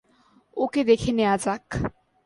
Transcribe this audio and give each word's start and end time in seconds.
ওকে 0.57 0.81
দেখে 0.83 1.11
নেয়া 1.11 1.35
যাক। 1.37 1.65